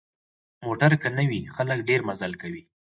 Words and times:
موټر 0.65 0.91
که 1.01 1.09
نه 1.17 1.23
وي، 1.29 1.41
خلک 1.55 1.79
ډېر 1.89 1.99
مزل 2.07 2.33
کوي. 2.41 2.63